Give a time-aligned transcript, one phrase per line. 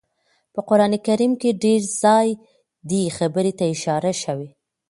[0.53, 2.35] په قران کريم کي ډير ځايه
[2.89, 4.49] دې خبرې ته اشاره شوي